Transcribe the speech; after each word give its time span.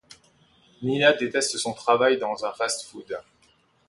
Nina 0.81 1.13
déteste 1.13 1.57
son 1.57 1.73
travail 1.75 2.17
dans 2.17 2.43
un 2.43 2.51
fast-food. 2.53 3.19